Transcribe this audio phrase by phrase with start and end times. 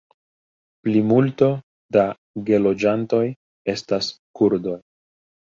[0.87, 1.49] Plimulto
[1.97, 2.05] da
[2.49, 3.21] geloĝantoj
[3.77, 4.11] estas
[4.43, 4.77] kurdoj.